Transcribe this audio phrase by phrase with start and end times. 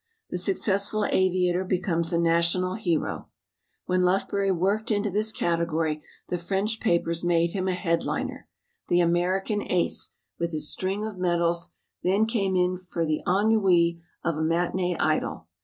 [0.31, 3.29] The successful aviator becomes a national hero.
[3.85, 8.47] When Lufbery worked into this category the French papers made him a head liner.
[8.87, 10.09] The American "Ace,"
[10.39, 11.69] with his string of medals,
[12.01, 15.47] then came in for the ennuis of a matinee idol.